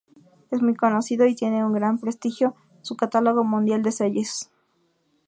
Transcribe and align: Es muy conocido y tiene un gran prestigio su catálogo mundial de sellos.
Es 0.49 0.63
muy 0.63 0.73
conocido 0.73 1.27
y 1.27 1.35
tiene 1.35 1.63
un 1.63 1.73
gran 1.73 1.99
prestigio 1.99 2.55
su 2.81 2.97
catálogo 2.97 3.43
mundial 3.43 3.83
de 3.83 3.91
sellos. 3.91 4.49